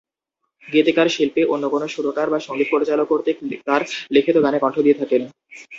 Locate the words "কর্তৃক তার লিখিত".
3.09-4.35